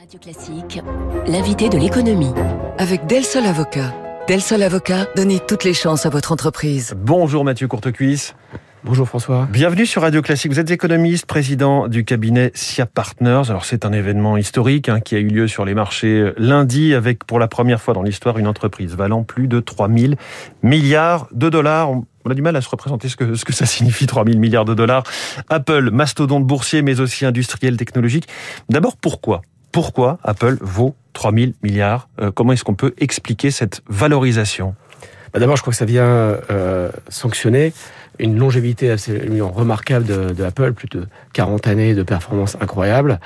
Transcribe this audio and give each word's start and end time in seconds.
Radio 0.00 0.18
Classique, 0.18 0.80
l'invité 1.26 1.68
de 1.68 1.76
l'économie. 1.76 2.32
Avec 2.78 3.04
Del 3.04 3.22
Sol 3.22 3.44
Avocat. 3.44 3.94
Del 4.26 4.40
Sol 4.40 4.62
Avocat, 4.62 5.06
donnez 5.14 5.40
toutes 5.40 5.62
les 5.64 5.74
chances 5.74 6.06
à 6.06 6.08
votre 6.08 6.32
entreprise. 6.32 6.94
Bonjour 6.96 7.44
Mathieu 7.44 7.68
Courtecuisse. 7.68 8.34
Bonjour 8.82 9.06
François. 9.06 9.46
Bienvenue 9.52 9.84
sur 9.84 10.00
Radio 10.00 10.22
Classique. 10.22 10.52
Vous 10.52 10.58
êtes 10.58 10.70
économiste, 10.70 11.26
président 11.26 11.86
du 11.86 12.06
cabinet 12.06 12.50
SIA 12.54 12.86
Partners. 12.86 13.42
Alors 13.50 13.66
c'est 13.66 13.84
un 13.84 13.92
événement 13.92 14.38
historique 14.38 14.88
hein, 14.88 15.00
qui 15.00 15.16
a 15.16 15.18
eu 15.18 15.28
lieu 15.28 15.48
sur 15.48 15.66
les 15.66 15.74
marchés 15.74 16.32
lundi 16.38 16.94
avec 16.94 17.24
pour 17.24 17.38
la 17.38 17.46
première 17.46 17.82
fois 17.82 17.92
dans 17.92 18.02
l'histoire 18.02 18.38
une 18.38 18.46
entreprise 18.46 18.94
valant 18.94 19.22
plus 19.22 19.48
de 19.48 19.60
3000 19.60 20.16
milliards 20.62 21.28
de 21.32 21.50
dollars. 21.50 21.90
On 21.90 22.30
a 22.30 22.32
du 22.32 22.40
mal 22.40 22.56
à 22.56 22.62
se 22.62 22.70
représenter 22.70 23.10
ce 23.10 23.16
que, 23.16 23.34
ce 23.34 23.44
que 23.44 23.52
ça 23.52 23.66
signifie 23.66 24.06
3000 24.06 24.40
milliards 24.40 24.64
de 24.64 24.72
dollars. 24.72 25.02
Apple, 25.50 25.90
mastodonte 25.90 26.46
boursier 26.46 26.80
mais 26.80 27.00
aussi 27.00 27.26
industriel 27.26 27.76
technologique. 27.76 28.28
D'abord 28.70 28.96
pourquoi? 28.96 29.42
Pourquoi 29.72 30.18
Apple 30.22 30.58
vaut 30.60 30.94
3000 31.12 31.54
milliards 31.62 32.08
euh, 32.20 32.30
Comment 32.30 32.52
est-ce 32.52 32.64
qu'on 32.64 32.74
peut 32.74 32.94
expliquer 32.98 33.50
cette 33.50 33.82
valorisation? 33.88 34.74
Bah 35.32 35.38
D'abord, 35.38 35.56
je 35.56 35.62
crois 35.62 35.72
que 35.72 35.76
ça 35.76 35.84
vient 35.84 36.04
euh, 36.04 36.90
sanctionner 37.08 37.72
une 38.18 38.38
longévité 38.38 38.90
absolument 38.90 39.50
remarquable 39.50 40.04
de, 40.04 40.32
de, 40.32 40.44
Apple, 40.44 40.72
plus 40.72 40.88
de 40.88 41.06
40 41.32 41.66
années 41.66 41.94
de 41.94 42.02
performance 42.02 42.56
incroyable. 42.60 43.20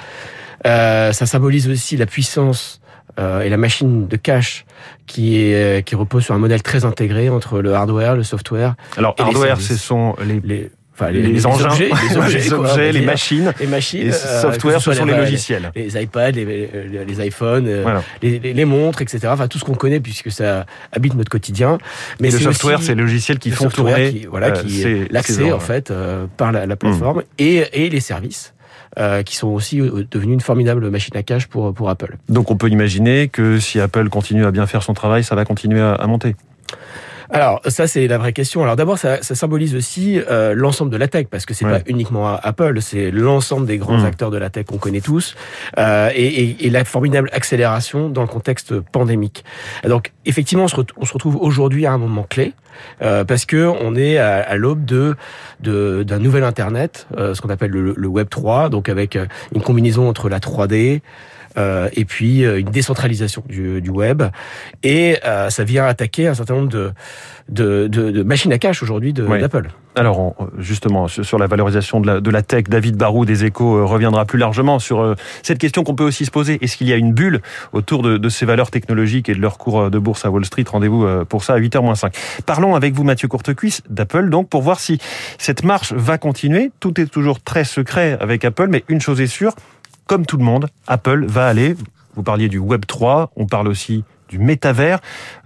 Euh, 0.66 1.12
ça 1.12 1.26
symbolise 1.26 1.68
aussi 1.68 1.96
la 1.96 2.06
puissance 2.06 2.80
euh, 3.18 3.42
et 3.42 3.48
la 3.48 3.56
machine 3.56 4.06
de 4.06 4.16
cash 4.16 4.64
qui 5.06 5.36
est 5.36 5.84
qui 5.84 5.94
repose 5.94 6.24
sur 6.24 6.34
un 6.34 6.38
modèle 6.38 6.62
très 6.62 6.84
intégré 6.84 7.28
entre 7.28 7.60
le 7.60 7.74
hardware, 7.74 8.16
le 8.16 8.22
software. 8.22 8.74
Alors 8.96 9.14
hardware, 9.18 9.60
ce 9.60 9.76
sont 9.76 10.16
les, 10.24 10.40
les 10.40 10.70
Enfin, 10.96 11.10
les, 11.10 11.22
les, 11.22 11.44
engins, 11.44 11.70
objets, 11.70 11.88
les, 11.88 12.16
objets, 12.16 12.38
les, 12.38 12.52
objets, 12.52 12.92
les 12.92 13.00
machines, 13.00 13.52
les 13.58 13.66
machines, 13.66 14.04
les 14.04 14.12
software, 14.12 14.80
ce 14.80 14.92
sont 14.92 15.04
les 15.04 15.16
logiciels, 15.16 15.72
les 15.74 16.00
iPads, 16.00 16.30
les, 16.30 17.26
iPhones, 17.26 17.66
euh, 17.66 17.82
voilà. 17.82 18.02
les, 18.22 18.64
montres, 18.64 19.02
etc. 19.02 19.26
Enfin, 19.28 19.48
tout 19.48 19.58
ce 19.58 19.64
qu'on 19.64 19.74
connaît 19.74 19.98
puisque 19.98 20.30
ça 20.30 20.66
habite 20.92 21.14
notre 21.14 21.30
quotidien. 21.30 21.78
Mais 22.20 22.30
le 22.30 22.38
software, 22.38 22.80
c'est 22.80 22.94
les 22.94 23.02
logiciels 23.02 23.40
qui 23.40 23.50
font 23.50 23.68
tourner, 23.68 24.12
qui, 24.12 24.26
voilà, 24.26 24.52
qui 24.52 24.84
euh, 24.84 25.06
l'accès 25.10 25.50
en 25.50 25.58
fait 25.58 25.90
euh, 25.90 26.26
par 26.36 26.52
la, 26.52 26.64
la 26.66 26.76
plateforme 26.76 27.18
mmh. 27.18 27.22
et, 27.38 27.84
et 27.84 27.90
les 27.90 28.00
services. 28.00 28.52
Euh, 28.96 29.24
qui 29.24 29.34
sont 29.34 29.48
aussi 29.48 29.78
devenus 29.78 30.34
une 30.34 30.40
formidable 30.40 30.88
machine 30.88 31.16
à 31.16 31.24
cash 31.24 31.48
pour, 31.48 31.74
pour 31.74 31.90
Apple. 31.90 32.16
Donc 32.28 32.52
on 32.52 32.56
peut 32.56 32.68
imaginer 32.68 33.26
que 33.26 33.58
si 33.58 33.80
Apple 33.80 34.08
continue 34.08 34.46
à 34.46 34.52
bien 34.52 34.66
faire 34.66 34.84
son 34.84 34.94
travail, 34.94 35.24
ça 35.24 35.34
va 35.34 35.44
continuer 35.44 35.80
à, 35.80 35.94
à 35.94 36.06
monter 36.06 36.36
alors 37.30 37.60
ça 37.66 37.86
c'est 37.86 38.06
la 38.06 38.18
vraie 38.18 38.32
question. 38.32 38.62
Alors 38.62 38.76
d'abord 38.76 38.98
ça, 38.98 39.22
ça, 39.22 39.34
symbolise 39.34 39.74
aussi 39.74 40.20
euh, 40.30 40.54
l'ensemble 40.54 40.90
de 40.90 40.96
la 40.96 41.08
tech 41.08 41.26
parce 41.30 41.46
que 41.46 41.54
c'est 41.54 41.64
ouais. 41.64 41.80
pas 41.80 41.84
uniquement 41.86 42.36
Apple, 42.42 42.80
c'est 42.80 43.10
l'ensemble 43.10 43.66
des 43.66 43.78
grands 43.78 43.98
mmh. 43.98 44.06
acteurs 44.06 44.30
de 44.30 44.38
la 44.38 44.50
tech 44.50 44.66
qu'on 44.66 44.78
connaît 44.78 45.00
tous 45.00 45.34
euh, 45.78 46.10
et, 46.14 46.26
et, 46.26 46.66
et, 46.66 46.70
la 46.70 46.84
formidable 46.84 47.28
accélération 47.32 48.08
dans 48.08 48.22
le 48.22 48.28
contexte 48.28 48.80
pandémique. 48.80 49.44
Donc 49.86 50.12
effectivement 50.24 50.64
on 50.64 50.68
se, 50.68 50.76
on 50.96 51.04
se 51.04 51.12
retrouve 51.12 51.36
aujourd'hui 51.36 51.86
à 51.86 51.92
un 51.92 51.98
moment 51.98 52.26
clé 52.28 52.54
euh, 53.02 53.24
parce 53.24 53.44
que 53.44 53.66
on 53.66 53.94
est 53.96 54.18
à, 54.18 54.36
à 54.36 54.56
l'aube 54.56 54.84
de 54.84 55.16
d'un 55.60 56.18
nouvel 56.18 56.44
internet, 56.44 57.06
euh, 57.16 57.34
ce 57.34 57.40
qu'on 57.40 57.48
appelle 57.48 57.70
le, 57.70 57.94
le, 57.96 58.08
Web 58.08 58.28
3, 58.28 58.68
donc 58.68 58.88
avec 58.88 59.16
euh, 59.16 59.26
une 59.54 59.62
combinaison 59.62 60.08
entre 60.08 60.28
la 60.28 60.38
3D 60.38 60.96
euh, 60.96 61.00
et 61.56 62.04
puis 62.04 62.44
euh, 62.44 62.60
une 62.60 62.70
décentralisation 62.70 63.44
du, 63.48 63.80
du 63.80 63.90
web. 63.90 64.22
Et 64.82 65.18
euh, 65.24 65.50
ça 65.50 65.64
vient 65.64 65.86
attaquer 65.86 66.28
un 66.28 66.34
certain 66.34 66.54
nombre 66.54 66.68
de, 66.68 66.92
de, 67.48 67.86
de, 67.88 68.10
de 68.10 68.22
machines 68.22 68.52
à 68.52 68.58
cash 68.58 68.82
aujourd'hui 68.82 69.12
d'Apple. 69.12 69.66
Oui. 69.66 69.72
Alors 69.96 70.34
justement 70.58 71.06
sur 71.06 71.38
la 71.38 71.46
valorisation 71.46 72.00
de 72.00 72.08
la, 72.08 72.20
de 72.20 72.30
la 72.30 72.42
tech, 72.42 72.64
David 72.64 72.96
Barou 72.96 73.24
des 73.24 73.44
Échos 73.44 73.86
reviendra 73.86 74.24
plus 74.24 74.40
largement 74.40 74.80
sur 74.80 75.14
cette 75.44 75.58
question 75.58 75.84
qu'on 75.84 75.94
peut 75.94 76.02
aussi 76.02 76.24
se 76.24 76.32
poser. 76.32 76.58
Est-ce 76.62 76.76
qu'il 76.76 76.88
y 76.88 76.92
a 76.92 76.96
une 76.96 77.12
bulle 77.12 77.40
autour 77.72 78.02
de, 78.02 78.16
de, 78.16 78.28
ces 78.28 78.44
valeurs 78.44 78.72
technologiques 78.72 79.28
et 79.28 79.36
de 79.36 79.40
leur 79.40 79.56
cours 79.56 79.92
de 79.92 79.98
bourse 80.00 80.24
à 80.24 80.30
Wall 80.30 80.44
Street? 80.44 80.64
Rendez-vous 80.66 81.06
pour 81.26 81.44
ça 81.44 81.54
à 81.54 81.60
8h-5. 81.60 82.12
Parlons 82.44 82.74
avec 82.74 82.92
vous 82.92 83.04
Mathieu 83.04 83.28
Courtecuisse 83.28 83.82
d'Apple 83.88 84.30
donc 84.30 84.48
pour 84.48 84.62
voir 84.62 84.80
si 84.80 84.98
cette 85.38 85.62
marche 85.62 85.92
va 85.92 86.18
continuer. 86.18 86.72
Tout 86.80 87.00
est 87.00 87.06
toujours 87.06 87.40
très 87.40 87.62
secret 87.62 88.18
avec 88.20 88.44
Apple, 88.44 88.66
mais 88.68 88.82
une 88.88 89.00
chose 89.00 89.20
est 89.20 89.28
sûre, 89.28 89.54
comme 90.06 90.26
tout 90.26 90.36
le 90.36 90.44
monde, 90.44 90.68
Apple 90.86 91.26
va 91.26 91.46
aller, 91.46 91.76
vous 92.14 92.22
parliez 92.22 92.48
du 92.48 92.58
Web 92.58 92.84
3, 92.86 93.32
on 93.36 93.46
parle 93.46 93.68
aussi 93.68 94.04
du 94.34 94.44
métavers. 94.44 94.98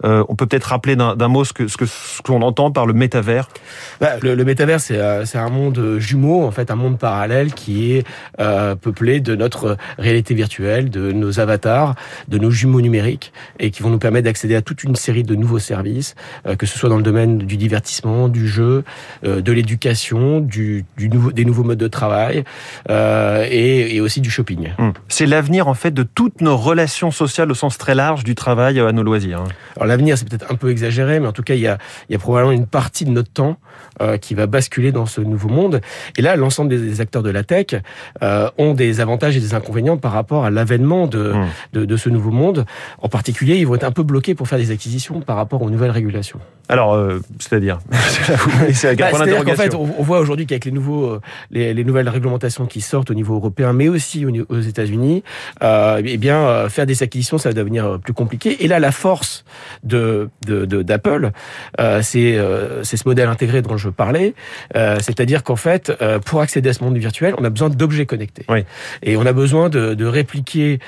Euh, 0.04 0.24
on 0.28 0.34
peut 0.34 0.46
peut-être 0.46 0.64
rappeler 0.64 0.96
d'un 0.96 1.28
mot 1.28 1.44
ce 1.44 1.52
que 1.52 1.68
ce 1.68 1.76
que 1.76 1.86
ce 1.86 2.22
qu'on 2.22 2.42
entend 2.42 2.70
par 2.70 2.86
le 2.86 2.94
métavers. 2.94 3.48
Bah, 4.00 4.12
le, 4.22 4.34
le, 4.34 4.44
métavers, 4.44 4.80
c'est 4.80 4.98
euh, 4.98 5.24
c'est 5.24 5.38
un 5.38 5.50
monde 5.50 5.98
jumeau, 5.98 6.44
en 6.44 6.50
fait, 6.50 6.70
un 6.70 6.76
monde 6.76 6.98
parallèle 6.98 7.52
qui 7.52 7.92
est 7.92 8.06
euh, 8.40 8.74
peuplé 8.74 9.20
de 9.20 9.36
notre 9.36 9.76
réalité 9.98 10.34
virtuelle, 10.34 10.88
de 10.88 11.12
nos 11.12 11.38
avatars, 11.38 11.94
de 12.28 12.38
nos 12.38 12.50
jumeaux 12.50 12.80
numériques, 12.80 13.32
et 13.58 13.70
qui 13.70 13.82
vont 13.82 13.90
nous 13.90 13.98
permettre 13.98 14.24
d'accéder 14.24 14.54
à 14.54 14.62
toute 14.62 14.84
une 14.84 14.96
série 14.96 15.22
de 15.22 15.34
nouveaux 15.34 15.58
services, 15.58 16.14
euh, 16.46 16.56
que 16.56 16.66
ce 16.66 16.78
soit 16.78 16.88
dans 16.88 16.96
le 16.96 17.02
domaine 17.02 17.38
du 17.38 17.56
divertissement, 17.56 18.28
du 18.28 18.48
jeu, 18.48 18.84
euh, 19.24 19.42
de 19.42 19.52
l'éducation, 19.52 20.40
du, 20.40 20.84
du 20.96 21.08
nouveau 21.08 21.32
des 21.32 21.44
nouveaux 21.44 21.64
modes 21.64 21.78
de 21.78 21.88
travail, 21.88 22.44
euh, 22.90 23.46
et, 23.50 23.96
et, 23.96 24.00
aussi 24.00 24.20
du 24.20 24.30
shopping. 24.30 24.70
Hum. 24.78 24.92
C'est 25.08 25.26
l'avenir 25.26 25.68
en 25.68 25.74
fait 25.74 25.92
de 25.92 26.02
toutes 26.02 26.40
nos 26.40 26.56
relations 26.56 27.10
sociales 27.10 27.50
au 27.50 27.54
sens 27.54 27.76
très 27.78 27.94
large 27.94 28.24
du 28.24 28.34
travail 28.34 28.77
à 28.86 28.92
nos 28.92 29.02
loisirs. 29.02 29.40
Hein. 29.40 29.48
Alors 29.76 29.86
l'avenir, 29.86 30.16
c'est 30.18 30.28
peut-être 30.28 30.50
un 30.50 30.54
peu 30.54 30.70
exagéré, 30.70 31.20
mais 31.20 31.26
en 31.26 31.32
tout 31.32 31.42
cas, 31.42 31.54
il 31.54 31.60
y 31.60 31.66
a, 31.66 31.78
il 32.08 32.12
y 32.12 32.16
a 32.16 32.18
probablement 32.18 32.52
une 32.52 32.66
partie 32.66 33.04
de 33.04 33.10
notre 33.10 33.30
temps 33.30 33.58
euh, 34.00 34.16
qui 34.16 34.34
va 34.34 34.46
basculer 34.46 34.92
dans 34.92 35.06
ce 35.06 35.20
nouveau 35.20 35.48
monde. 35.48 35.80
Et 36.16 36.22
là, 36.22 36.36
l'ensemble 36.36 36.70
des, 36.70 37.00
acteurs 37.00 37.24
de 37.24 37.30
la 37.30 37.42
tech 37.42 37.66
euh, 38.22 38.48
ont 38.56 38.74
des 38.74 39.00
avantages 39.00 39.36
et 39.36 39.40
des 39.40 39.54
inconvénients 39.54 39.96
par 39.96 40.12
rapport 40.12 40.44
à 40.44 40.50
l'avènement 40.50 41.08
de, 41.08 41.32
mmh. 41.32 41.46
de, 41.72 41.84
de, 41.84 41.96
ce 41.96 42.08
nouveau 42.08 42.30
monde. 42.30 42.64
En 43.02 43.08
particulier, 43.08 43.56
ils 43.56 43.66
vont 43.66 43.74
être 43.74 43.84
un 43.84 43.90
peu 43.90 44.04
bloqués 44.04 44.36
pour 44.36 44.46
faire 44.46 44.58
des 44.58 44.70
acquisitions 44.70 45.20
par 45.20 45.34
rapport 45.34 45.62
aux 45.62 45.70
nouvelles 45.70 45.90
régulations. 45.90 46.38
Alors, 46.68 46.94
euh, 46.94 47.20
c'est-à-dire 47.40 47.78
C'est 48.72 48.94
bah, 48.96 49.10
qu'en 49.10 49.54
fait, 49.56 49.74
on, 49.74 49.88
on 49.98 50.02
voit 50.02 50.20
aujourd'hui 50.20 50.46
qu'avec 50.46 50.64
les 50.64 50.70
nouveaux, 50.70 51.18
les, 51.50 51.74
les, 51.74 51.84
nouvelles 51.84 52.08
réglementations 52.08 52.66
qui 52.66 52.80
sortent 52.80 53.10
au 53.10 53.14
niveau 53.14 53.34
européen, 53.34 53.72
mais 53.72 53.88
aussi 53.88 54.26
aux, 54.26 54.32
aux 54.48 54.60
États-Unis, 54.60 55.24
eh 55.60 56.16
bien, 56.18 56.68
faire 56.68 56.86
des 56.86 57.02
acquisitions, 57.02 57.38
ça 57.38 57.48
va 57.48 57.52
devenir 57.54 57.98
plus 57.98 58.12
compliqué. 58.12 58.57
Et 58.58 58.68
là, 58.68 58.78
la 58.78 58.92
force 58.92 59.44
de 59.82 60.28
d'Apple, 60.42 61.20
de, 61.20 61.32
euh, 61.80 62.02
c'est 62.02 62.36
euh, 62.36 62.82
c'est 62.84 62.96
ce 62.96 63.06
modèle 63.06 63.28
intégré 63.28 63.62
dont 63.62 63.76
je 63.76 63.88
parlais, 63.88 64.34
euh, 64.76 64.98
c'est-à-dire 65.00 65.42
qu'en 65.44 65.56
fait, 65.56 65.92
pour 66.24 66.40
accéder 66.40 66.70
à 66.70 66.72
ce 66.72 66.82
monde 66.82 66.96
virtuel, 66.96 67.34
on 67.38 67.44
a 67.44 67.50
besoin 67.50 67.68
d'objets 67.68 68.06
connectés. 68.06 68.44
Oui. 68.48 68.64
Et 69.02 69.16
on 69.16 69.26
a 69.26 69.32
besoin 69.32 69.68
de, 69.68 69.94
de 69.94 70.06
répliquer, 70.06 70.78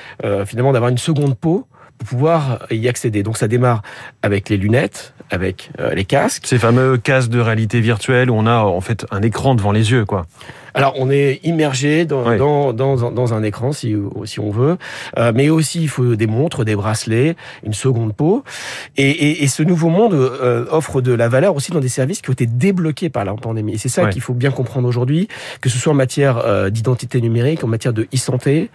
finalement, 0.45 0.73
d'avoir 0.73 0.91
une 0.91 0.97
seconde 0.97 1.37
peau 1.37 1.67
pour 1.97 2.07
pouvoir 2.07 2.65
y 2.71 2.87
accéder. 2.87 3.23
Donc 3.23 3.37
ça 3.37 3.47
démarre 3.47 3.83
avec 4.23 4.49
les 4.49 4.57
lunettes, 4.57 5.13
avec 5.29 5.71
euh, 5.79 5.93
les 5.93 6.05
casques. 6.05 6.45
Ces 6.47 6.59
fameux 6.59 6.97
casques 6.97 7.29
de 7.29 7.39
réalité 7.39 7.79
virtuelle 7.79 8.29
où 8.29 8.35
on 8.35 8.45
a 8.45 8.57
en 8.57 8.81
fait 8.81 9.05
un 9.11 9.21
écran 9.21 9.55
devant 9.55 9.71
les 9.71 9.91
yeux, 9.91 10.05
quoi. 10.05 10.25
Alors, 10.73 10.93
on 10.97 11.09
est 11.09 11.39
immergé 11.43 12.05
dans, 12.05 12.27
oui. 12.27 12.37
dans, 12.37 12.73
dans, 12.73 13.11
dans, 13.11 13.33
un 13.33 13.43
écran, 13.43 13.71
si, 13.71 13.95
si 14.25 14.39
on 14.39 14.51
veut, 14.51 14.77
euh, 15.17 15.31
mais 15.35 15.49
aussi 15.49 15.81
il 15.81 15.89
faut 15.89 16.15
des 16.15 16.27
montres, 16.27 16.65
des 16.65 16.75
bracelets, 16.75 17.35
une 17.65 17.73
seconde 17.73 18.13
peau. 18.13 18.43
Et, 18.97 19.09
et, 19.09 19.43
et 19.43 19.47
ce 19.47 19.63
nouveau 19.63 19.89
monde 19.89 20.13
euh, 20.13 20.65
offre 20.71 21.01
de 21.01 21.13
la 21.13 21.29
valeur 21.29 21.55
aussi 21.55 21.71
dans 21.71 21.79
des 21.79 21.89
services 21.89 22.21
qui 22.21 22.29
ont 22.29 22.33
été 22.33 22.45
débloqués 22.45 23.09
par 23.09 23.25
la 23.25 23.33
pandémie. 23.33 23.73
Et 23.73 23.77
c'est 23.77 23.89
ça 23.89 24.05
oui. 24.05 24.09
qu'il 24.11 24.21
faut 24.21 24.33
bien 24.33 24.51
comprendre 24.51 24.87
aujourd'hui, 24.87 25.27
que 25.59 25.69
ce 25.69 25.77
soit 25.77 25.91
en 25.91 25.95
matière 25.95 26.37
euh, 26.37 26.69
d'identité 26.69 27.21
numérique, 27.21 27.63
en 27.63 27.67
matière 27.67 27.93
de 27.93 28.07
e-santé 28.13 28.69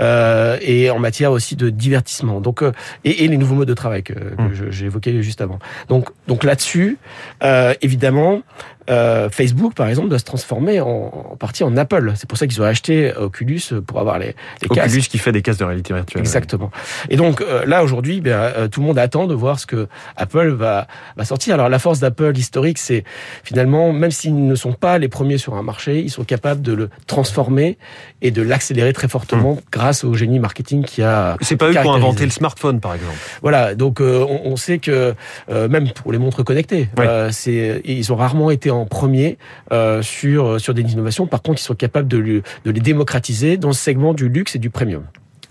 euh, 0.00 0.56
et 0.60 0.90
en 0.90 0.98
matière 0.98 1.32
aussi 1.32 1.56
de 1.56 1.70
divertissement. 1.70 2.40
Donc, 2.40 2.62
euh, 2.62 2.72
et, 3.04 3.24
et, 3.24 3.28
les 3.28 3.36
nouveaux 3.36 3.54
modes 3.54 3.68
de 3.68 3.74
travail 3.74 4.02
que, 4.02 4.14
que 4.14 4.42
mmh. 4.42 4.70
j'ai 4.70 4.86
évoqués 4.86 5.22
juste 5.22 5.40
avant. 5.40 5.58
Donc, 5.88 6.08
donc 6.26 6.44
là-dessus, 6.44 6.98
euh, 7.42 7.74
évidemment, 7.82 8.42
euh, 8.90 9.30
Facebook, 9.30 9.74
par 9.74 9.88
exemple, 9.88 10.08
doit 10.08 10.18
se 10.18 10.24
transformer 10.24 10.80
en, 10.80 10.88
en 10.88 11.36
partie 11.36 11.64
en 11.64 11.76
Apple. 11.76 12.12
C'est 12.16 12.28
pour 12.28 12.38
ça 12.38 12.46
qu'ils 12.46 12.60
ont 12.60 12.64
acheté 12.64 13.12
Oculus 13.14 13.60
pour 13.86 14.00
avoir 14.00 14.18
les, 14.18 14.34
les 14.62 14.66
Oculus 14.70 14.96
casques. 14.96 15.10
qui 15.10 15.18
fait 15.18 15.32
des 15.32 15.42
casques 15.42 15.60
de 15.60 15.64
réalité 15.64 15.94
virtuelle. 15.94 16.20
Exactement. 16.20 16.70
Et 17.08 17.16
donc 17.16 17.40
euh, 17.40 17.64
là, 17.64 17.84
aujourd'hui, 17.84 18.20
ben, 18.20 18.32
euh, 18.32 18.68
tout 18.68 18.80
le 18.80 18.86
monde 18.86 18.98
attend 18.98 19.26
de 19.26 19.34
voir 19.34 19.58
ce 19.58 19.66
que 19.66 19.88
Apple 20.16 20.50
va, 20.50 20.86
va 21.16 21.24
sortir. 21.24 21.54
Alors 21.54 21.68
la 21.68 21.78
force 21.78 22.00
d'Apple 22.00 22.36
historique, 22.36 22.78
c'est 22.78 23.04
finalement, 23.44 23.92
même 23.92 24.10
s'ils 24.10 24.46
ne 24.46 24.54
sont 24.54 24.72
pas 24.72 24.98
les 24.98 25.08
premiers 25.08 25.38
sur 25.38 25.54
un 25.54 25.62
marché, 25.62 26.00
ils 26.00 26.10
sont 26.10 26.24
capables 26.24 26.62
de 26.62 26.72
le 26.72 26.90
transformer 27.06 27.78
et 28.20 28.30
de 28.30 28.42
l'accélérer 28.42 28.92
très 28.92 29.08
fortement 29.08 29.54
mmh. 29.54 29.60
grâce 29.70 30.04
au 30.04 30.14
génie 30.14 30.38
marketing 30.38 30.84
qui 30.84 31.02
a. 31.02 31.36
C'est 31.40 31.56
pas 31.56 31.68
eux 31.68 31.72
qui 31.72 31.78
ont 31.78 31.94
inventé 31.94 32.24
le 32.24 32.30
smartphone, 32.30 32.80
par 32.80 32.94
exemple. 32.94 33.16
Voilà. 33.42 33.74
Donc 33.74 34.00
euh, 34.00 34.24
on, 34.28 34.52
on, 34.52 34.56
sait 34.56 34.78
que 34.78 35.14
même 35.48 35.90
pour 35.92 36.11
les 36.12 36.18
montres 36.18 36.44
connectées, 36.44 36.88
oui. 36.98 37.04
c'est 37.30 37.82
ils 37.84 38.12
ont 38.12 38.16
rarement 38.16 38.50
été 38.50 38.70
en 38.70 38.86
premier 38.86 39.38
euh, 39.72 40.02
sur, 40.02 40.60
sur 40.60 40.74
des 40.74 40.82
innovations. 40.82 41.26
Par 41.26 41.42
contre, 41.42 41.60
ils 41.60 41.64
sont 41.64 41.74
capables 41.74 42.08
de, 42.08 42.18
lui, 42.18 42.42
de 42.64 42.70
les 42.70 42.80
démocratiser 42.80 43.56
dans 43.56 43.68
le 43.68 43.74
segment 43.74 44.14
du 44.14 44.28
luxe 44.28 44.56
et 44.56 44.58
du 44.58 44.70
premium. 44.70 45.04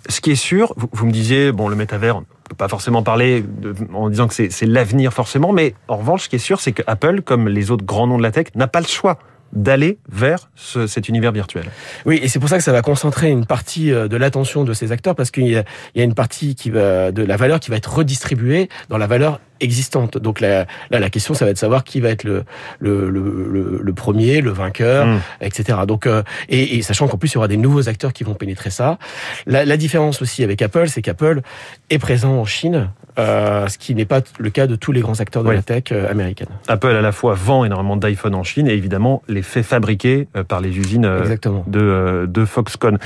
Ce 0.09 0.21
qui 0.21 0.31
est 0.31 0.35
sûr, 0.35 0.73
vous, 0.77 0.89
vous 0.91 1.05
me 1.05 1.11
disiez, 1.11 1.51
bon, 1.51 1.67
le 1.67 1.75
métavers, 1.75 2.17
on 2.17 2.23
peut 2.49 2.55
pas 2.55 2.67
forcément 2.67 3.03
parler 3.03 3.43
de, 3.43 3.75
en 3.93 4.09
disant 4.09 4.27
que 4.27 4.33
c'est 4.33 4.65
l'avenir 4.65 5.13
forcément, 5.13 5.53
mais 5.53 5.75
en 5.87 5.97
revanche, 5.97 6.23
ce 6.23 6.29
qui 6.29 6.37
est 6.37 6.39
sûr, 6.39 6.59
c'est 6.59 6.71
que 6.71 6.81
Apple, 6.87 7.21
comme 7.21 7.47
les 7.47 7.71
autres 7.71 7.85
grands 7.85 8.07
noms 8.07 8.17
de 8.17 8.23
la 8.23 8.31
tech, 8.31 8.47
n'a 8.55 8.67
pas 8.67 8.81
le 8.81 8.87
choix 8.87 9.19
d'aller 9.53 9.99
vers 10.09 10.49
ce, 10.55 10.87
cet 10.87 11.09
univers 11.09 11.31
virtuel. 11.31 11.65
Oui, 12.05 12.19
et 12.23 12.29
c'est 12.29 12.39
pour 12.39 12.47
ça 12.47 12.57
que 12.57 12.63
ça 12.63 12.71
va 12.71 12.81
concentrer 12.81 13.29
une 13.29 13.45
partie 13.45 13.91
euh, 13.91 14.07
de 14.07 14.15
l'attention 14.15 14.63
de 14.63 14.73
ces 14.73 14.93
acteurs 14.93 15.13
parce 15.13 15.29
qu'il 15.29 15.47
y, 15.47 15.51
y, 15.51 16.01
a 16.01 16.03
une 16.03 16.13
partie 16.13 16.55
qui 16.55 16.69
va 16.69 17.11
de 17.11 17.21
la 17.21 17.35
valeur 17.35 17.59
qui 17.59 17.69
va 17.69 17.75
être 17.75 17.93
redistribuée 17.93 18.69
dans 18.87 18.97
la 18.97 19.07
valeur 19.07 19.41
existante. 19.61 20.17
Donc 20.17 20.41
là, 20.41 20.65
là, 20.89 20.99
la 20.99 21.09
question, 21.09 21.33
ça 21.33 21.45
va 21.45 21.51
être 21.51 21.57
de 21.57 21.59
savoir 21.59 21.83
qui 21.83 21.99
va 22.01 22.09
être 22.09 22.23
le 22.23 22.43
le, 22.79 23.09
le, 23.09 23.79
le 23.81 23.93
premier, 23.93 24.41
le 24.41 24.51
vainqueur, 24.51 25.05
mmh. 25.05 25.19
etc. 25.41 25.79
Donc 25.87 26.07
euh, 26.07 26.23
et, 26.49 26.77
et, 26.77 26.81
sachant 26.81 27.07
qu'en 27.07 27.17
plus 27.17 27.31
il 27.31 27.35
y 27.35 27.37
aura 27.37 27.47
des 27.47 27.57
nouveaux 27.57 27.89
acteurs 27.89 28.13
qui 28.13 28.23
vont 28.23 28.33
pénétrer 28.33 28.69
ça. 28.69 28.97
La, 29.45 29.65
la 29.65 29.77
différence 29.77 30.21
aussi 30.21 30.43
avec 30.43 30.61
Apple, 30.61 30.87
c'est 30.87 31.01
qu'Apple 31.01 31.41
est 31.89 31.99
présent 31.99 32.33
en 32.33 32.45
Chine, 32.45 32.89
euh, 33.19 33.67
ce 33.67 33.77
qui 33.77 33.95
n'est 33.95 34.05
pas 34.05 34.21
le 34.37 34.49
cas 34.49 34.67
de 34.67 34.75
tous 34.75 34.91
les 34.91 35.01
grands 35.01 35.19
acteurs 35.19 35.43
de 35.43 35.49
oui. 35.49 35.55
la 35.55 35.61
tech 35.61 35.83
euh, 35.91 36.09
américaine. 36.09 36.47
Apple 36.67 36.87
à 36.87 37.01
la 37.01 37.11
fois 37.11 37.33
vend 37.33 37.65
énormément 37.65 37.97
d'iPhone 37.97 38.35
en 38.35 38.43
Chine 38.43 38.67
et 38.67 38.73
évidemment 38.73 39.21
les 39.27 39.41
fait 39.41 39.63
fabriquer 39.63 40.27
euh, 40.35 40.43
par 40.43 40.61
les 40.61 40.77
usines 40.77 41.05
euh, 41.05 41.35
de, 41.67 42.25
de 42.27 42.45
Foxconn. 42.45 42.97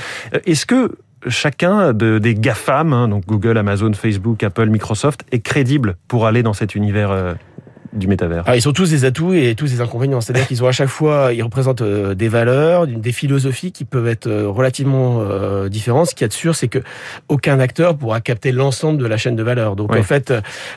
Est-ce 0.44 0.66
que 0.66 0.96
chacun 1.28 1.92
de, 1.92 2.18
des 2.18 2.34
GAFAM, 2.34 2.92
hein, 2.92 3.08
donc 3.08 3.26
Google, 3.26 3.58
Amazon, 3.58 3.92
Facebook, 3.92 4.42
Apple, 4.42 4.66
Microsoft, 4.66 5.24
est 5.32 5.40
crédible 5.40 5.96
pour 6.08 6.26
aller 6.26 6.42
dans 6.42 6.52
cet 6.52 6.74
univers 6.74 7.10
euh, 7.10 7.34
du 7.96 8.08
métavers 8.08 8.44
ah, 8.46 8.56
Ils 8.56 8.68
ont 8.68 8.72
tous 8.72 8.90
des 8.90 9.04
atouts 9.04 9.32
et 9.32 9.54
tous 9.54 9.70
des 9.70 9.80
inconvénients. 9.80 10.20
C'est-à-dire 10.20 10.46
qu'ils 10.48 10.62
ont 10.62 10.68
à 10.68 10.72
chaque 10.72 10.88
fois, 10.88 11.32
ils 11.32 11.42
représentent 11.42 11.82
euh, 11.82 12.14
des 12.14 12.28
valeurs, 12.28 12.86
des 12.86 13.12
philosophies 13.12 13.72
qui 13.72 13.84
peuvent 13.84 14.08
être 14.08 14.26
euh, 14.26 14.48
relativement 14.48 15.18
euh, 15.20 15.68
différentes. 15.68 16.08
Ce 16.08 16.14
qui 16.14 16.24
est 16.24 16.32
sûr, 16.32 16.54
c'est 16.54 16.68
que 16.68 16.78
aucun 17.28 17.60
acteur 17.60 17.96
pourra 17.96 18.20
capter 18.20 18.52
l'ensemble 18.52 18.98
de 18.98 19.06
la 19.06 19.16
chaîne 19.16 19.36
de 19.36 19.42
valeur. 19.42 19.76
Donc 19.76 19.92
oui. 19.92 19.98
en 19.98 20.02
fait, 20.02 20.32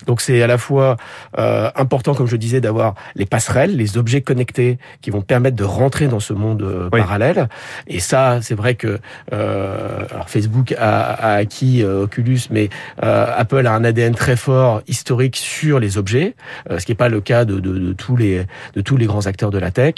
donc 0.05 0.21
c'est 0.21 0.41
à 0.41 0.47
la 0.47 0.57
fois 0.57 0.97
euh, 1.37 1.69
important, 1.75 2.13
comme 2.13 2.27
je 2.27 2.35
disais, 2.35 2.61
d'avoir 2.61 2.95
les 3.15 3.25
passerelles, 3.25 3.75
les 3.75 3.97
objets 3.97 4.21
connectés 4.21 4.77
qui 5.01 5.09
vont 5.09 5.21
permettre 5.21 5.55
de 5.55 5.63
rentrer 5.63 6.07
dans 6.07 6.19
ce 6.19 6.33
monde 6.33 6.89
oui. 6.93 6.99
parallèle. 6.99 7.49
Et 7.87 7.99
ça, 7.99 8.39
c'est 8.41 8.55
vrai 8.55 8.75
que 8.75 8.99
euh, 9.33 10.05
alors 10.11 10.29
Facebook 10.29 10.73
a, 10.77 11.13
a 11.13 11.33
acquis 11.35 11.83
Oculus, 11.83 12.41
mais 12.51 12.69
Apple 13.01 13.65
a 13.65 13.73
un 13.73 13.83
ADN 13.83 14.15
très 14.15 14.35
fort 14.35 14.81
historique 14.87 15.35
sur 15.35 15.79
les 15.79 15.97
objets, 15.97 16.35
ce 16.69 16.85
qui 16.85 16.91
est 16.91 16.95
pas 16.95 17.08
le 17.09 17.21
cas 17.21 17.45
de, 17.45 17.59
de, 17.59 17.77
de, 17.77 17.93
tous 17.93 18.15
les 18.15 18.45
de 18.75 18.81
tous 18.81 18.97
les 18.97 19.05
grands 19.05 19.25
acteurs 19.25 19.51
de 19.51 19.57
la 19.57 19.71
tech. 19.71 19.95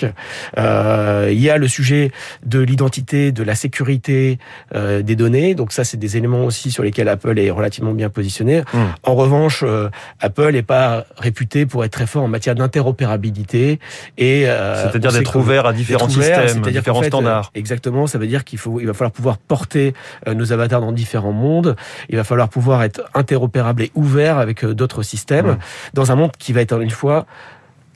Euh, 0.57 1.29
il 1.31 1.39
y 1.39 1.49
a 1.49 1.57
le 1.57 1.67
sujet 1.67 2.11
de 2.45 2.59
l'identité, 2.59 3.31
de 3.31 3.43
la 3.43 3.55
sécurité 3.55 4.39
euh, 4.75 5.01
des 5.01 5.15
données. 5.15 5.55
Donc 5.55 5.71
ça, 5.71 5.83
c'est 5.83 5.97
des 5.97 6.17
éléments 6.17 6.45
aussi 6.45 6.71
sur 6.71 6.83
lesquels 6.83 7.07
Apple 7.07 7.37
est 7.37 7.49
relativement 7.49 7.93
bien 7.93 8.09
positionné. 8.09 8.61
Mmh. 8.61 8.77
En 9.03 9.15
revanche, 9.15 9.63
euh, 9.65 9.89
Apple 10.19 10.51
n'est 10.51 10.61
pas 10.63 11.05
réputé 11.17 11.65
pour 11.65 11.83
être 11.85 11.91
très 11.91 12.07
fort 12.07 12.23
en 12.23 12.27
matière 12.27 12.55
d'interopérabilité 12.55 13.79
et 14.17 14.45
c'est-à-dire 14.45 15.11
d'être 15.11 15.35
ouvert 15.35 15.65
à 15.65 15.73
différents 15.73 16.07
ouvert, 16.07 16.47
systèmes, 16.47 16.63
à 16.63 16.71
différents 16.71 16.99
en 16.99 17.01
fait, 17.01 17.07
standards. 17.07 17.51
Exactement. 17.55 18.07
Ça 18.07 18.17
veut 18.17 18.27
dire 18.27 18.43
qu'il 18.43 18.59
faut 18.59 18.79
il 18.79 18.87
va 18.87 18.93
falloir 18.93 19.11
pouvoir 19.11 19.37
porter 19.37 19.93
nos 20.27 20.51
avatars 20.53 20.81
dans 20.81 20.91
différents 20.91 21.31
mondes. 21.31 21.75
Il 22.09 22.15
va 22.15 22.23
falloir 22.23 22.49
pouvoir 22.49 22.83
être 22.83 23.01
interopérable 23.13 23.83
et 23.83 23.91
ouvert 23.95 24.37
avec 24.37 24.65
d'autres 24.65 25.03
systèmes 25.03 25.51
mmh. 25.51 25.59
dans 25.93 26.11
un 26.11 26.15
monde 26.15 26.31
qui 26.37 26.53
va 26.53 26.61
être 26.61 26.79
une 26.81 26.90
fois 26.91 27.25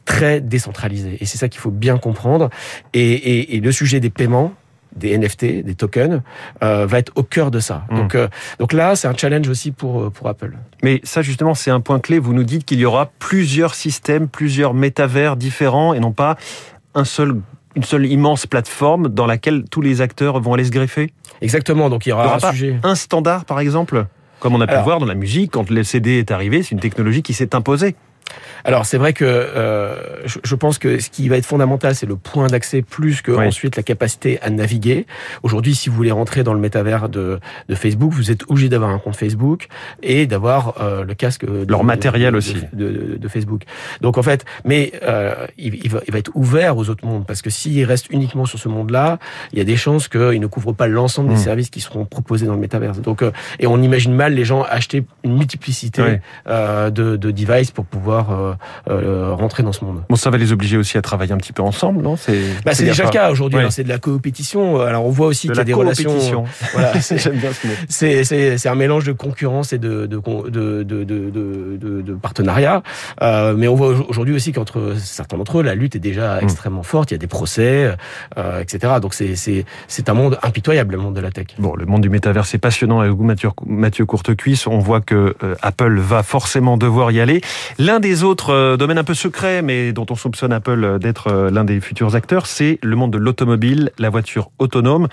très 0.06 0.40
décentralisé. 0.40 1.18
Et 1.20 1.26
c'est 1.26 1.38
ça 1.38 1.50
qu'il 1.50 1.60
faut 1.60 1.72
bien 1.72 1.98
comprendre. 1.98 2.50
Et, 2.94 3.12
et, 3.12 3.56
et, 3.56 3.60
le 3.60 3.72
sujet 3.72 4.00
des 4.00 4.12
paiements, 4.12 4.54
des 4.96 5.18
NFT, 5.18 5.64
des 5.64 5.76
tokens, 5.76 6.22
euh, 6.64 6.86
va 6.86 7.00
être 7.00 7.12
au 7.16 7.24
cœur 7.24 7.52
de 7.52 7.60
ça. 7.60 7.86
Mmh. 7.90 7.96
Donc, 7.96 8.16
euh, 8.16 8.28
donc 8.60 8.72
là, 8.72 8.96
c'est 8.96 9.08
un 9.08 9.18
challenge 9.18 9.50
aussi 9.50 9.72
pour, 9.72 10.12
pour 10.12 10.28
Apple. 10.30 10.54
Mais 10.84 11.02
ça, 11.04 11.22
justement, 11.22 11.56
c'est 11.56 11.72
un 11.72 11.82
point 11.82 12.00
clé. 12.00 12.20
Vous 12.20 12.34
nous 12.34 12.44
dites 12.44 12.66
qu'il 12.66 12.80
y 12.80 12.86
aura 12.86 13.12
plusieurs 13.20 13.74
systèmes, 13.74 14.28
plusieurs 14.28 14.74
métavers 14.74 15.36
différents 15.36 15.94
et 15.94 16.00
non 16.00 16.12
pas 16.12 16.38
un 16.94 17.04
seul 17.04 17.42
une 17.76 17.84
seule 17.84 18.06
immense 18.06 18.46
plateforme 18.46 19.10
dans 19.10 19.26
laquelle 19.26 19.66
tous 19.70 19.82
les 19.82 20.02
acteurs 20.02 20.40
vont 20.40 20.54
aller 20.54 20.64
se 20.64 20.72
greffer? 20.72 21.12
Exactement, 21.42 21.90
donc 21.90 22.06
il 22.06 22.10
y 22.10 22.12
aura, 22.14 22.24
il 22.24 22.26
y 22.26 22.30
aura 22.30 22.48
un 22.48 22.52
sujet. 22.52 22.80
Un 22.84 22.96
standard, 22.96 23.46
par 23.46 23.60
exemple? 23.60 24.06
Comme 24.40 24.56
on 24.56 24.62
a 24.62 24.68
pu 24.68 24.74
Alors, 24.74 24.86
voir 24.86 25.00
dans 25.00 25.06
la 25.06 25.16
musique, 25.16 25.52
quand 25.52 25.70
le 25.70 25.84
CD 25.84 26.20
est 26.20 26.32
arrivé, 26.32 26.64
c'est 26.64 26.72
une 26.72 26.80
technologie 26.80 27.22
qui 27.22 27.34
s'est 27.34 27.56
imposée. 27.56 27.96
Alors 28.64 28.86
c'est 28.86 28.98
vrai 28.98 29.14
que 29.14 29.26
euh, 29.26 30.26
je, 30.26 30.40
je, 30.44 30.56
pense 30.56 30.80
que 30.80 31.00
ce 31.00 31.10
qui 31.10 31.30
va 31.30 31.38
être 31.38 31.46
fondamental, 31.46 31.94
c'est 31.96 32.08
le 32.08 32.16
point 32.16 32.48
d'accès 32.48 32.82
plus 32.82 33.22
que 33.22 33.32
oui. 33.32 33.46
ensuite 33.48 33.76
la 33.76 33.84
capacité 33.84 34.40
à 34.42 34.50
naviguer. 34.50 35.06
Aujourd'hui, 35.44 35.76
si 35.76 35.90
vous 35.90 35.96
voulez 35.96 36.12
rentrer 36.12 36.44
dans 36.44 36.54
le 36.54 36.60
métavers 36.60 37.08
de, 37.10 37.40
de 37.70 37.76
Facebook, 37.76 38.12
vous 38.12 38.32
êtes 38.32 38.44
obligé 38.50 38.70
d'avoir 38.70 38.90
un 38.90 38.98
compte 38.98 39.16
Facebook 39.16 39.68
et 40.02 40.26
d'avoir 40.26 40.82
euh, 40.82 41.04
le 41.04 41.14
casque 41.14 41.46
de, 41.46 41.66
leur 41.70 41.84
matériel 41.84 42.34
de, 42.34 42.38
aussi 42.38 42.56
de, 42.74 43.18
de, 43.20 43.28
Facebook. 43.28 43.64
Donc 44.02 44.18
en 44.18 44.24
fait, 44.24 44.46
mais 44.64 44.94
euh, 45.04 45.46
il, 45.58 45.76
il, 45.76 45.90
va, 45.92 46.02
il, 46.08 46.14
va, 46.14 46.20
être 46.20 46.32
ouvert 46.34 46.78
aux 46.78 46.90
autres 46.90 47.06
mondes 47.06 47.26
parce 47.26 47.42
que 47.42 47.52
s'il 47.52 47.84
reste 47.86 48.08
uniquement 48.10 48.46
sur 48.46 48.58
ce 48.58 48.68
monde-là, 48.68 49.20
il 49.54 49.60
y 49.60 49.62
a 49.62 49.66
des 49.66 49.78
chances 49.78 50.08
qu'il 50.08 50.40
ne 50.40 50.48
couvre 50.48 50.74
pas 50.74 50.88
l'ensemble 50.88 51.30
mmh. 51.30 51.36
des 51.36 51.40
services 51.40 51.70
qui 51.70 51.82
seront 51.82 52.06
proposés 52.06 52.48
dans 52.48 52.56
le 52.56 52.60
métavers. 52.60 52.94
Donc 52.94 53.22
euh, 53.22 53.32
et 53.60 53.68
on 53.68 53.82
imagine 53.82 54.14
mal 54.14 54.34
les 54.34 54.46
gens 54.46 54.64
acheter 54.64 55.04
une 55.24 55.38
multiplicité 55.38 56.02
oui. 56.02 56.18
Euh, 56.48 56.90
de, 56.90 57.16
de 57.16 57.32
devices 57.32 57.72
pour 57.72 57.86
pouvoir 57.86 58.15
euh, 58.30 58.54
euh, 58.90 59.34
rentrer 59.34 59.64
dans 59.64 59.72
ce 59.72 59.84
monde. 59.84 60.04
Bon, 60.10 60.16
ça 60.16 60.30
va 60.30 60.38
les 60.38 60.52
obliger 60.52 60.78
aussi 60.78 60.98
à 60.98 61.02
travailler 61.02 61.34
un 61.34 61.38
petit 61.38 61.54
peu 61.54 61.62
ensemble, 61.62 62.02
non? 62.02 62.16
C'est 62.16 62.42
bah, 62.64 62.72
déjà 62.74 63.04
pas... 63.04 63.10
le 63.10 63.14
cas 63.14 63.32
aujourd'hui. 63.32 63.60
Oui. 63.60 63.72
C'est 63.72 63.84
de 63.84 63.90
la 63.90 63.98
coopétition. 63.98 64.82
Alors 64.82 65.06
on 65.06 65.10
voit 65.10 65.28
aussi 65.28 65.48
qu'il 65.48 65.58
y 65.58 65.60
a 65.60 65.64
des 65.64 65.74
relations. 65.74 66.46
Voilà, 66.74 66.94
mot. 67.66 67.74
C'est 67.90 68.68
un 68.68 68.76
mélange 68.76 69.06
de 69.06 69.12
concurrence 69.12 69.74
et 69.74 69.78
de 69.78 70.06
de 70.06 70.22
de 70.50 70.84
de, 70.84 71.04
de, 71.04 71.30
de, 71.78 72.02
de 72.02 72.14
partenariat. 72.14 72.84
Euh, 73.22 73.54
mais 73.58 73.68
on 73.68 73.76
voit 73.76 73.90
aujourd'hui 74.08 74.36
aussi 74.36 74.52
qu'entre 74.52 74.96
certains 74.98 75.38
d'entre 75.38 75.60
eux, 75.60 75.64
la 75.64 75.76
lutte 75.76 75.96
est 75.96 76.00
déjà 76.00 76.36
mmh. 76.36 76.44
extrêmement 76.44 76.84
forte. 76.84 77.12
Il 77.12 77.14
y 77.14 77.16
a 77.16 77.20
des 77.20 77.28
procès, 77.28 77.96
euh, 78.38 78.62
etc. 78.62 78.94
Donc 79.02 79.14
c'est 79.14 79.36
c'est 79.36 79.66
c'est 79.88 80.10
un 80.10 80.14
monde 80.14 80.38
impitoyable, 80.42 80.96
le 80.96 81.02
monde 81.02 81.16
de 81.16 81.22
la 81.22 81.32
tech. 81.32 81.48
Bon, 81.60 81.76
le 81.76 81.86
monde 81.86 82.02
du 82.02 82.10
métavers, 82.10 82.46
c'est 82.46 82.58
passionnant. 82.58 83.00
Avec 83.00 83.18
Mathieu, 83.18 83.50
Mathieu 83.66 84.06
Courtecuisse, 84.06 84.68
on 84.68 84.80
voit 84.80 85.02
que 85.02 85.36
euh, 85.44 85.56
Apple 85.62 86.00
va 86.00 86.24
forcément 86.24 86.78
devoir 86.78 87.12
y 87.12 87.20
aller. 87.20 87.42
L'un 87.80 88.00
des 88.06 88.22
autres 88.22 88.52
euh, 88.52 88.78
domaine 88.78 89.00
un 89.00 89.04
peu 89.04 89.16
secret, 89.16 89.64
mais 89.64 89.92
dont 89.92 90.06
on 90.12 90.16
soupçonne 90.16 90.54
Apple 90.54 90.84
euh, 90.84 91.00
d'être 91.00 91.26
euh, 91.26 91.50
l'un 91.50 91.64
des 91.64 91.82
futurs 91.82 92.14
acteurs, 92.14 92.46
c'est 92.46 92.78
le 92.84 92.96
monde 92.96 93.10
de 93.12 93.18
l'automobile, 93.18 93.92
la 93.98 94.12
voiture 94.12 94.52
autonome. 94.60 95.08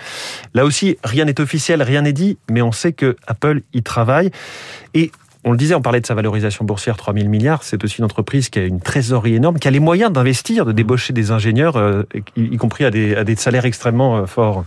Là 0.53 0.67
aussi, 0.67 0.99
rien 1.03 1.25
n'est 1.25 1.41
officiel, 1.41 1.83
rien 1.83 2.03
n'est 2.03 2.13
dit, 2.13 2.37
mais 2.51 2.61
on 2.61 2.71
sait 2.71 2.93
que 2.93 3.17
Apple 3.27 3.63
y 3.73 3.83
travaille. 3.83 4.31
Et 4.93 5.11
on 5.45 5.51
le 5.51 5.57
disait, 5.57 5.75
on 5.75 5.83
parlait 5.83 6.01
de 6.01 6.07
sa 6.07 6.15
valorisation 6.15 6.65
boursière, 6.65 6.97
3 6.97 7.15
000 7.15 7.29
milliards. 7.29 7.65
C'est 7.65 7.83
aussi 7.83 7.99
une 7.99 8.05
entreprise 8.05 8.49
qui 8.49 8.61
a 8.61 8.65
une 8.65 8.81
trésorerie 8.81 9.35
énorme, 9.35 9.59
qui 9.59 9.67
a 9.67 9.73
les 9.73 9.81
moyens 9.81 10.13
d'investir, 10.13 10.65
de 10.65 10.71
débaucher 10.71 11.13
des 11.13 11.33
ingénieurs, 11.33 11.77
euh, 11.77 12.05
y, 12.37 12.43
y, 12.43 12.57
compris 12.59 12.85
à 12.85 12.91
des, 12.91 13.17
à 13.17 13.25
des 13.25 13.35
salaires 13.35 13.65
extrêmement 13.65 14.19
euh, 14.19 14.27
forts. 14.27 14.65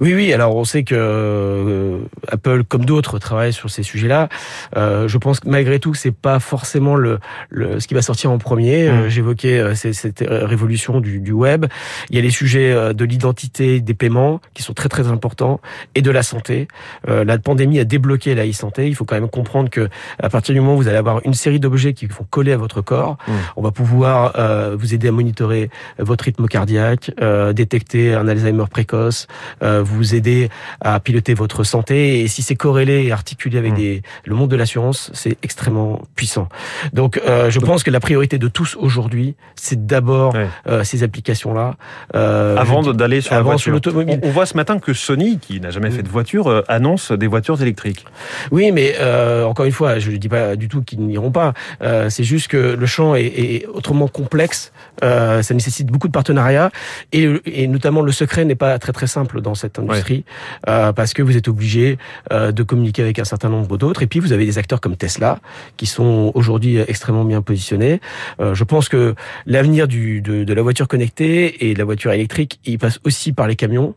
Oui, 0.00 0.14
oui. 0.14 0.32
Alors, 0.32 0.56
on 0.56 0.64
sait 0.64 0.82
que 0.82 0.94
euh, 0.96 1.98
Apple, 2.28 2.64
comme 2.64 2.86
d'autres, 2.86 3.18
travaille 3.18 3.52
sur 3.52 3.68
ces 3.68 3.82
sujets-là. 3.82 4.30
Euh, 4.76 5.08
je 5.08 5.18
pense 5.18 5.40
que 5.40 5.48
malgré 5.48 5.78
tout, 5.78 5.92
c'est 5.92 6.14
pas 6.14 6.40
forcément 6.40 6.96
le, 6.96 7.18
le, 7.50 7.78
ce 7.78 7.86
qui 7.86 7.92
va 7.92 8.00
sortir 8.00 8.30
en 8.30 8.38
premier. 8.38 8.90
Mmh. 8.90 9.08
J'évoquais 9.08 9.74
cette 9.74 10.24
révolution 10.26 11.00
du, 11.00 11.20
du, 11.20 11.32
web. 11.32 11.66
Il 12.08 12.16
y 12.16 12.18
a 12.18 12.22
les 12.22 12.30
sujets 12.30 12.94
de 12.94 13.04
l'identité, 13.04 13.80
des 13.80 13.94
paiements, 13.94 14.40
qui 14.54 14.62
sont 14.62 14.74
très 14.74 14.88
très 14.88 15.08
importants, 15.08 15.60
et 15.94 16.02
de 16.02 16.10
la 16.10 16.22
santé. 16.22 16.68
la 17.06 17.38
pandémie 17.38 17.78
a 17.78 17.84
débloqué 17.84 18.34
la 18.34 18.46
e-santé. 18.46 18.88
Il 18.88 18.94
faut 18.94 19.04
quand 19.04 19.14
même 19.14 19.30
comprendre 19.30 19.70
que 19.70 19.88
à 20.22 20.28
partir 20.28 20.54
du 20.54 20.60
moment 20.60 20.74
où 20.74 20.78
vous 20.78 20.88
allez 20.88 20.96
avoir 20.96 21.20
une 21.24 21.34
série 21.34 21.60
d'objets 21.60 21.94
qui 21.94 22.06
vont 22.06 22.26
coller 22.30 22.52
à 22.52 22.56
votre 22.56 22.80
corps, 22.80 23.16
mmh. 23.26 23.32
on 23.56 23.62
va 23.62 23.70
pouvoir 23.70 24.32
euh, 24.38 24.76
vous 24.78 24.94
aider 24.94 25.08
à 25.08 25.12
monitorer 25.12 25.70
votre 25.98 26.24
rythme 26.24 26.46
cardiaque, 26.46 27.10
euh, 27.20 27.52
détecter 27.52 28.14
un 28.14 28.28
Alzheimer 28.28 28.64
précoce, 28.70 29.26
euh, 29.62 29.82
vous 29.82 30.14
aider 30.14 30.48
à 30.80 31.00
piloter 31.00 31.34
votre 31.34 31.64
santé. 31.64 32.20
Et 32.20 32.28
si 32.28 32.42
c'est 32.42 32.56
corrélé 32.56 33.04
et 33.04 33.12
articulé 33.12 33.58
avec 33.58 33.72
mmh. 33.72 33.76
des, 33.76 34.02
le 34.24 34.34
monde 34.34 34.50
de 34.50 34.56
l'assurance, 34.56 35.10
c'est 35.14 35.36
extrêmement 35.42 36.02
puissant. 36.14 36.48
Donc, 36.92 37.20
euh, 37.26 37.50
je 37.50 37.58
pense 37.60 37.82
que 37.82 37.90
la 37.90 38.00
priorité 38.00 38.38
de 38.38 38.48
tous 38.48 38.76
aujourd'hui, 38.76 39.34
c'est 39.54 39.86
d'abord 39.86 40.34
ouais. 40.34 40.48
Euh, 40.66 40.84
ces 40.84 41.02
applications-là. 41.02 41.74
Euh, 42.14 42.56
avant 42.56 42.82
d'aller 42.82 43.20
sur 43.20 43.34
avant 43.34 43.56
l'automobile. 43.66 44.20
On, 44.22 44.28
on, 44.28 44.30
voit 44.30 44.46
ce 44.46 44.56
matin 44.56 44.78
que 44.78 44.92
Sony, 44.92 45.38
qui 45.38 45.60
n'a 45.60 45.70
jamais 45.70 45.88
mmh. 45.88 45.92
fait 45.92 46.02
de 46.02 46.08
voiture, 46.08 46.64
annonce 46.68 47.12
des 47.12 47.26
voitures 47.26 47.60
électriques. 47.60 48.04
Oui, 48.50 48.72
mais 48.72 48.96
encore 49.44 49.66
une 49.66 49.72
fois, 49.72 49.87
je 49.98 50.10
ne 50.10 50.16
dis 50.16 50.28
pas 50.28 50.56
du 50.56 50.68
tout 50.68 50.82
qu'ils 50.82 51.00
n'iront 51.00 51.30
pas. 51.30 51.54
Euh, 51.82 52.10
c'est 52.10 52.24
juste 52.24 52.48
que 52.48 52.76
le 52.78 52.86
champ 52.86 53.14
est, 53.14 53.26
est 53.26 53.66
autrement 53.66 54.08
complexe. 54.08 54.72
Euh, 55.04 55.42
ça 55.42 55.54
nécessite 55.54 55.88
beaucoup 55.88 56.08
de 56.08 56.12
partenariats 56.12 56.70
et, 57.12 57.28
et, 57.46 57.68
notamment 57.68 58.02
le 58.02 58.10
secret 58.10 58.44
n'est 58.44 58.56
pas 58.56 58.78
très 58.78 58.92
très 58.92 59.06
simple 59.06 59.40
dans 59.40 59.54
cette 59.54 59.78
industrie 59.78 60.24
ouais. 60.66 60.72
euh, 60.72 60.92
parce 60.92 61.14
que 61.14 61.22
vous 61.22 61.36
êtes 61.36 61.46
obligé 61.46 61.98
euh, 62.32 62.50
de 62.50 62.62
communiquer 62.64 63.02
avec 63.02 63.18
un 63.18 63.24
certain 63.24 63.48
nombre 63.48 63.78
d'autres. 63.78 64.02
Et 64.02 64.06
puis 64.06 64.20
vous 64.20 64.32
avez 64.32 64.44
des 64.44 64.58
acteurs 64.58 64.80
comme 64.80 64.96
Tesla 64.96 65.38
qui 65.76 65.86
sont 65.86 66.32
aujourd'hui 66.34 66.78
extrêmement 66.78 67.24
bien 67.24 67.42
positionnés. 67.42 68.00
Euh, 68.40 68.54
je 68.54 68.64
pense 68.64 68.88
que 68.88 69.14
l'avenir 69.46 69.86
de, 69.86 70.20
de, 70.20 70.54
la 70.54 70.62
voiture 70.62 70.88
connectée 70.88 71.68
et 71.68 71.74
de 71.74 71.78
la 71.78 71.84
voiture 71.84 72.12
électrique, 72.12 72.60
il 72.64 72.78
passe 72.78 72.98
aussi 73.04 73.32
par 73.32 73.46
les 73.46 73.56
camions. 73.56 73.94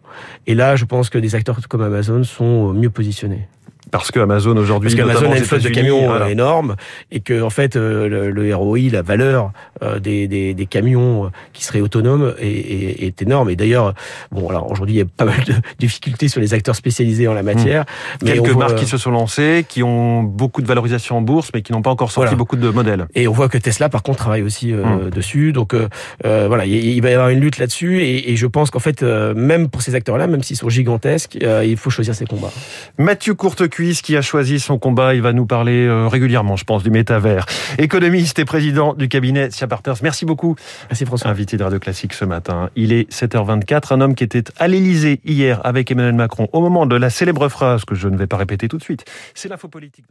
Et 0.47 0.55
là, 0.55 0.75
je 0.75 0.85
pense 0.85 1.09
que 1.09 1.17
des 1.17 1.35
acteurs 1.35 1.59
comme 1.67 1.81
Amazon 1.81 2.23
sont 2.23 2.73
mieux 2.73 2.89
positionnés. 2.89 3.47
Parce 3.91 4.11
que 4.11 4.19
Amazon 4.19 4.55
aujourd'hui, 4.57 4.95
parce 4.95 5.09
qu'Amazon 5.09 5.31
a 5.31 5.37
une 5.37 5.43
flotte 5.43 5.63
de 5.63 5.69
camions 5.69 6.25
énorme 6.25 6.75
et 7.11 7.19
que 7.19 7.41
en 7.41 7.49
fait 7.49 7.75
le, 7.75 8.55
ROI, 8.55 8.79
la 8.91 9.01
valeur 9.01 9.51
des, 9.99 10.27
des, 10.27 10.53
des, 10.53 10.65
camions 10.65 11.31
qui 11.53 11.63
seraient 11.63 11.81
autonomes 11.81 12.33
est, 12.39 12.47
est, 12.47 13.03
est 13.03 13.21
énorme. 13.21 13.49
Et 13.49 13.55
d'ailleurs, 13.55 13.93
bon, 14.31 14.49
alors 14.49 14.71
aujourd'hui 14.71 14.95
il 14.95 14.97
y 14.99 15.01
a 15.01 15.05
pas 15.05 15.25
mal 15.25 15.43
de 15.45 15.53
difficultés 15.79 16.27
sur 16.27 16.39
les 16.39 16.53
acteurs 16.53 16.75
spécialisés 16.75 17.27
en 17.27 17.33
la 17.33 17.43
matière. 17.43 17.81
Hmm. 17.81 18.25
Mais 18.25 18.33
Quelques 18.33 18.55
marques 18.55 18.75
qui 18.75 18.85
se 18.85 18.97
sont 18.97 19.11
lancées, 19.11 19.65
qui 19.67 19.83
ont 19.83 20.23
beaucoup 20.23 20.61
de 20.61 20.67
valorisation 20.67 21.17
en 21.17 21.21
bourse, 21.21 21.49
mais 21.53 21.61
qui 21.61 21.71
n'ont 21.71 21.81
pas 21.81 21.89
encore 21.89 22.11
sorti 22.11 22.35
beaucoup 22.35 22.55
de 22.55 22.69
modèles. 22.69 23.07
Et 23.15 23.27
on 23.27 23.33
voit 23.33 23.49
que 23.49 23.57
Tesla, 23.57 23.89
par 23.89 24.03
contre, 24.03 24.19
travaille 24.19 24.43
aussi 24.43 24.73
hmm. 24.73 25.09
dessus. 25.09 25.51
Donc 25.51 25.75
voilà, 26.23 26.65
il, 26.65 27.01
va 27.01 27.09
y 27.09 27.13
avoir 27.13 27.29
une 27.29 27.39
lutte 27.39 27.57
là-dessus. 27.57 28.01
Et, 28.03 28.31
et, 28.31 28.35
je 28.35 28.47
pense 28.47 28.71
qu'en 28.71 28.79
fait, 28.79 29.03
même 29.03 29.69
pour 29.69 29.81
ces 29.81 29.95
acteurs-là, 29.95 30.27
même 30.27 30.43
s'ils 30.43 30.57
sont 30.57 30.69
gigantesques, 30.69 31.37
il 31.41 31.77
faut 31.77 31.89
choisir 31.89 32.15
ses 32.15 32.25
combats. 32.25 32.51
Mathieu 32.97 33.33
Qui 33.81 34.15
a 34.15 34.21
choisi 34.21 34.59
son 34.59 34.77
combat, 34.77 35.15
il 35.15 35.23
va 35.23 35.33
nous 35.33 35.47
parler 35.47 35.87
euh, 35.87 36.07
régulièrement, 36.07 36.55
je 36.55 36.65
pense, 36.65 36.83
du 36.83 36.91
métavers. 36.91 37.47
Économiste 37.79 38.37
et 38.37 38.45
président 38.45 38.93
du 38.93 39.09
cabinet 39.09 39.49
Sia 39.49 39.67
Partners. 39.67 39.95
Merci 40.03 40.23
beaucoup. 40.23 40.55
Merci 40.89 41.05
François. 41.05 41.31
Invité 41.31 41.57
de 41.57 41.63
Radio 41.63 41.79
Classique 41.79 42.13
ce 42.13 42.23
matin. 42.23 42.69
Il 42.75 42.93
est 42.93 43.11
7h24, 43.11 43.95
un 43.95 44.01
homme 44.01 44.13
qui 44.13 44.23
était 44.23 44.43
à 44.59 44.67
l'Elysée 44.67 45.19
hier 45.25 45.61
avec 45.65 45.89
Emmanuel 45.89 46.13
Macron 46.13 46.47
au 46.53 46.61
moment 46.61 46.85
de 46.85 46.95
la 46.95 47.09
célèbre 47.09 47.49
phrase 47.49 47.83
que 47.83 47.95
je 47.95 48.07
ne 48.07 48.17
vais 48.17 48.27
pas 48.27 48.37
répéter 48.37 48.67
tout 48.67 48.77
de 48.77 48.83
suite. 48.83 49.03
C'est 49.33 49.49
l'info 49.49 49.67
politique. 49.67 50.05